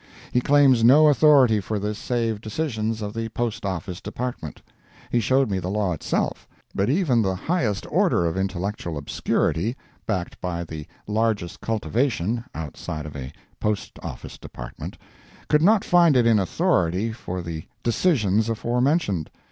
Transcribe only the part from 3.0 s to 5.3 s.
of the Post Office Department. He